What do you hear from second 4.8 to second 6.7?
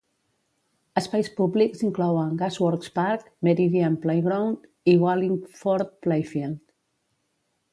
i Wallingford playfield.